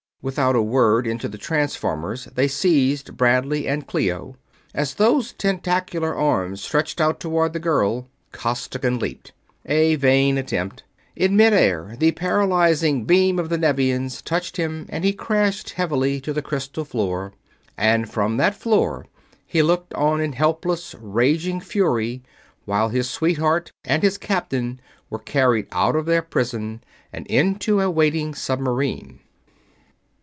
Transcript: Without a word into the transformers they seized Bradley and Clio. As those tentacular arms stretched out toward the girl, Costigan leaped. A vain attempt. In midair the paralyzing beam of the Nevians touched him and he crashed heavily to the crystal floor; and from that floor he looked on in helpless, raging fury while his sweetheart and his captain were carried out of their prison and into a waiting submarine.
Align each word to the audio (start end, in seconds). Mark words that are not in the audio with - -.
Without 0.23 0.55
a 0.55 0.61
word 0.61 1.07
into 1.07 1.27
the 1.27 1.39
transformers 1.39 2.25
they 2.25 2.47
seized 2.47 3.17
Bradley 3.17 3.67
and 3.67 3.87
Clio. 3.87 4.35
As 4.71 4.93
those 4.93 5.33
tentacular 5.33 6.13
arms 6.15 6.61
stretched 6.63 7.01
out 7.01 7.19
toward 7.19 7.53
the 7.53 7.59
girl, 7.59 8.07
Costigan 8.31 8.99
leaped. 8.99 9.31
A 9.65 9.95
vain 9.95 10.37
attempt. 10.37 10.83
In 11.15 11.35
midair 11.35 11.95
the 11.97 12.11
paralyzing 12.11 13.05
beam 13.05 13.39
of 13.39 13.49
the 13.49 13.57
Nevians 13.57 14.21
touched 14.21 14.57
him 14.57 14.85
and 14.89 15.03
he 15.03 15.11
crashed 15.11 15.71
heavily 15.71 16.21
to 16.21 16.33
the 16.33 16.43
crystal 16.43 16.85
floor; 16.85 17.33
and 17.75 18.07
from 18.07 18.37
that 18.37 18.53
floor 18.53 19.07
he 19.47 19.63
looked 19.63 19.91
on 19.95 20.21
in 20.21 20.33
helpless, 20.33 20.93
raging 21.01 21.59
fury 21.59 22.21
while 22.65 22.89
his 22.89 23.09
sweetheart 23.09 23.71
and 23.83 24.03
his 24.03 24.19
captain 24.19 24.79
were 25.09 25.17
carried 25.17 25.65
out 25.71 25.95
of 25.95 26.05
their 26.05 26.21
prison 26.21 26.79
and 27.11 27.25
into 27.25 27.79
a 27.81 27.89
waiting 27.89 28.35
submarine. 28.35 29.17